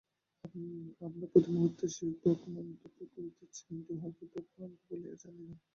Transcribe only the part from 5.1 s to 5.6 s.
জানি না।